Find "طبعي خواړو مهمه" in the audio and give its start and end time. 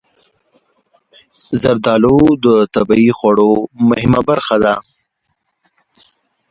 2.75-4.21